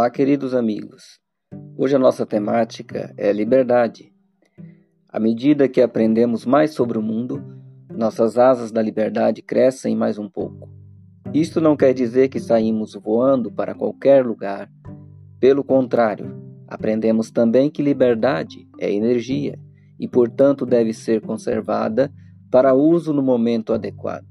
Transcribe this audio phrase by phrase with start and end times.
[0.00, 1.20] Olá, queridos amigos.
[1.76, 4.10] Hoje a nossa temática é liberdade.
[5.06, 7.44] À medida que aprendemos mais sobre o mundo,
[7.94, 10.70] nossas asas da liberdade crescem mais um pouco.
[11.34, 14.70] Isto não quer dizer que saímos voando para qualquer lugar.
[15.38, 16.34] Pelo contrário,
[16.66, 19.58] aprendemos também que liberdade é energia
[19.98, 22.10] e, portanto, deve ser conservada
[22.50, 24.24] para uso no momento adequado.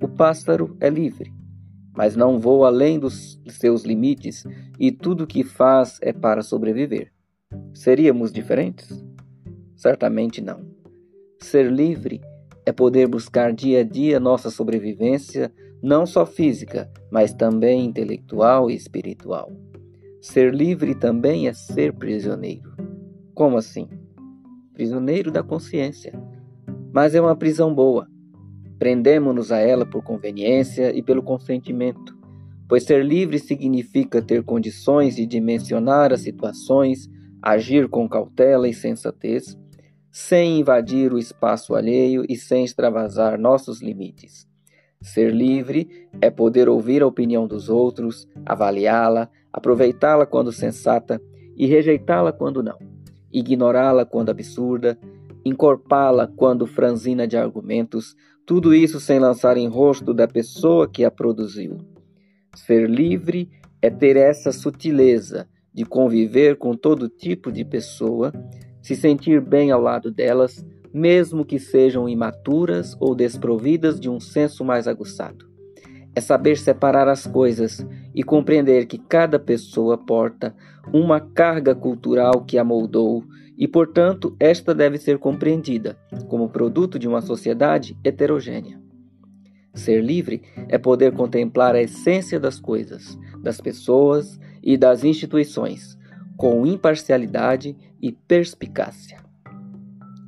[0.00, 1.30] O pássaro é livre,
[1.98, 4.44] mas não voa além dos seus limites
[4.78, 7.12] e tudo o que faz é para sobreviver.
[7.74, 9.04] Seríamos diferentes?
[9.74, 10.60] Certamente não.
[11.40, 12.20] Ser livre
[12.64, 15.52] é poder buscar dia a dia nossa sobrevivência,
[15.82, 19.50] não só física, mas também intelectual e espiritual.
[20.22, 22.76] Ser livre também é ser prisioneiro.
[23.34, 23.88] Como assim?
[24.72, 26.12] Prisioneiro da consciência.
[26.92, 28.06] Mas é uma prisão boa
[28.78, 32.16] Prendemos-nos a ela por conveniência e pelo consentimento,
[32.68, 37.08] pois ser livre significa ter condições de dimensionar as situações,
[37.42, 39.58] agir com cautela e sensatez,
[40.10, 44.46] sem invadir o espaço alheio e sem extravasar nossos limites.
[45.00, 51.20] Ser livre é poder ouvir a opinião dos outros, avaliá-la, aproveitá-la quando sensata
[51.56, 52.78] e rejeitá-la quando não,
[53.32, 54.98] ignorá-la quando absurda,
[55.44, 58.16] encorpá-la quando franzina de argumentos,
[58.48, 61.76] tudo isso sem lançar em rosto da pessoa que a produziu.
[62.56, 63.50] Ser livre
[63.82, 68.32] é ter essa sutileza de conviver com todo tipo de pessoa,
[68.80, 74.64] se sentir bem ao lado delas, mesmo que sejam imaturas ou desprovidas de um senso
[74.64, 75.47] mais aguçado.
[76.14, 80.54] É saber separar as coisas e compreender que cada pessoa porta
[80.92, 83.24] uma carga cultural que a moldou
[83.56, 85.98] e, portanto, esta deve ser compreendida
[86.28, 88.80] como produto de uma sociedade heterogênea.
[89.74, 95.98] Ser livre é poder contemplar a essência das coisas, das pessoas e das instituições,
[96.36, 99.18] com imparcialidade e perspicácia.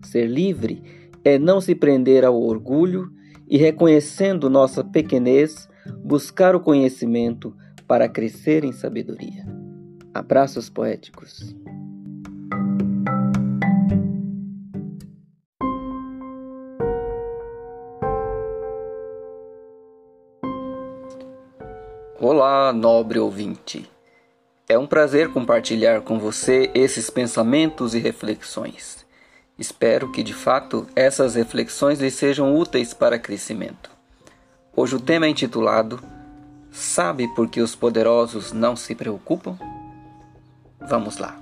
[0.05, 0.83] Ser livre
[1.25, 3.13] é não se prender ao orgulho
[3.49, 5.69] e, reconhecendo nossa pequenez,
[6.05, 7.57] buscar o conhecimento
[7.87, 9.45] para crescer em sabedoria.
[10.15, 11.55] Abraços poéticos.
[22.19, 23.91] Olá, nobre ouvinte.
[24.69, 29.05] É um prazer compartilhar com você esses pensamentos e reflexões.
[29.59, 34.00] Espero que de fato essas reflexões lhe sejam úteis para crescimento.
[34.81, 36.01] Hoje o tema é intitulado
[36.71, 39.59] Sabe por que os poderosos não se preocupam?
[40.89, 41.39] Vamos lá.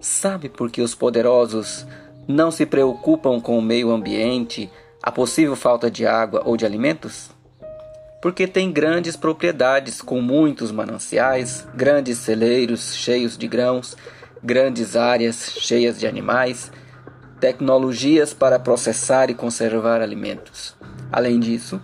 [0.00, 1.86] Sabe por que os poderosos
[2.26, 4.70] não se preocupam com o meio ambiente,
[5.02, 7.32] a possível falta de água ou de alimentos?
[8.22, 13.94] porque tem grandes propriedades com muitos mananciais, grandes celeiros cheios de grãos,
[14.42, 16.72] grandes áreas cheias de animais,
[17.40, 20.79] tecnologias para processar e conservar alimentos.
[21.12, 21.80] Além disso,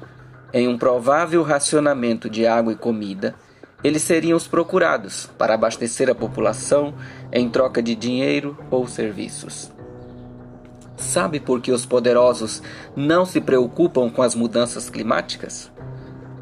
[0.52, 3.34] em um provável racionamento de água e comida,
[3.82, 6.94] eles seriam os procurados para abastecer a população
[7.32, 9.70] em troca de dinheiro ou serviços.
[10.96, 12.62] Sabe por que os poderosos
[12.94, 15.70] não se preocupam com as mudanças climáticas?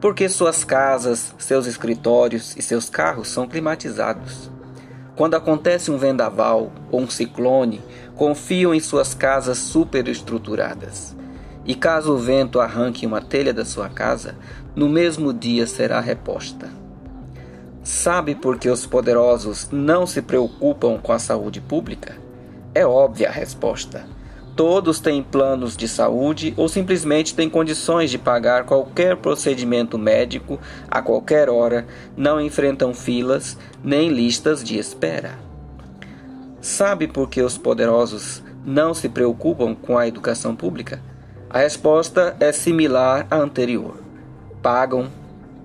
[0.04, 4.50] porque suas casas, seus escritórios e seus carros são climatizados.
[5.16, 7.80] Quando acontece um vendaval ou um ciclone,
[8.14, 11.16] confiam em suas casas superestruturadas.
[11.64, 14.36] E caso o vento arranque uma telha da sua casa,
[14.75, 16.69] no mesmo dia será reposta.
[17.82, 22.16] Sabe por que os poderosos não se preocupam com a saúde pública?
[22.75, 24.04] É óbvia a resposta
[24.56, 31.02] Todos têm planos de saúde ou simplesmente têm condições de pagar qualquer procedimento médico a
[31.02, 31.84] qualquer hora,
[32.16, 35.36] não enfrentam filas nem listas de espera.
[36.60, 41.02] Sabe por que os poderosos não se preocupam com a educação pública?
[41.54, 43.94] A resposta é similar à anterior.
[44.61, 45.08] Pagam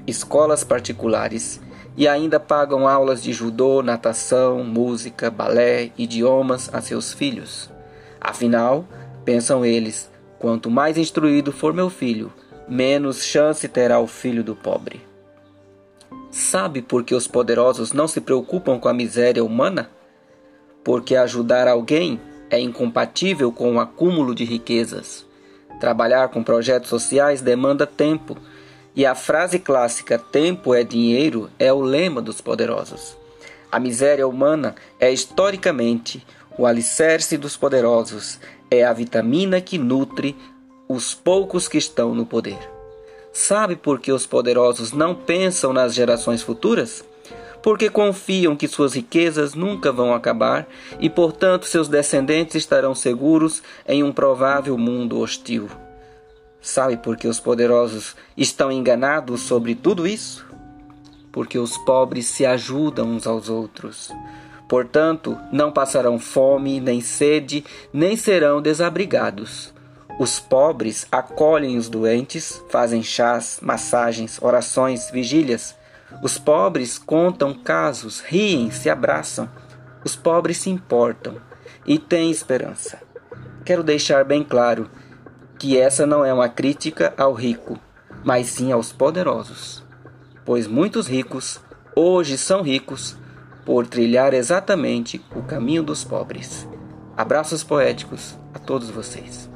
[0.05, 1.59] escolas particulares
[1.97, 7.71] e ainda pagam aulas de judô, natação, música, balé, idiomas a seus filhos.
[8.21, 8.85] Afinal,
[9.25, 12.31] pensam eles, quanto mais instruído for meu filho,
[12.67, 15.01] menos chance terá o filho do pobre.
[16.29, 19.89] Sabe por que os poderosos não se preocupam com a miséria humana?
[20.83, 25.27] Porque ajudar alguém é incompatível com o acúmulo de riquezas.
[25.79, 28.37] Trabalhar com projetos sociais demanda tempo,
[28.95, 33.15] e a frase clássica tempo é dinheiro é o lema dos poderosos.
[33.71, 36.25] A miséria humana é historicamente
[36.57, 38.39] o alicerce dos poderosos
[38.69, 40.35] é a vitamina que nutre
[40.89, 42.59] os poucos que estão no poder.
[43.31, 47.05] Sabe por que os poderosos não pensam nas gerações futuras?
[47.61, 50.67] Porque confiam que suas riquezas nunca vão acabar
[50.99, 55.69] e, portanto, seus descendentes estarão seguros em um provável mundo hostil.
[56.61, 60.45] Sabe por que os poderosos estão enganados sobre tudo isso?
[61.31, 64.11] Porque os pobres se ajudam uns aos outros.
[64.67, 69.73] Portanto, não passarão fome, nem sede, nem serão desabrigados.
[70.19, 75.78] Os pobres acolhem os doentes, fazem chás, massagens, orações, vigílias.
[76.21, 79.49] Os pobres contam casos, riem, se abraçam.
[80.03, 81.37] Os pobres se importam
[81.85, 82.99] e têm esperança.
[83.63, 84.89] Quero deixar bem claro
[85.57, 87.79] que essa não é uma crítica ao rico,
[88.23, 89.83] mas sim aos poderosos.
[90.45, 91.59] Pois muitos ricos
[91.95, 93.17] hoje são ricos
[93.65, 96.67] por trilhar exatamente o caminho dos pobres.
[97.15, 99.49] Abraços poéticos a todos vocês.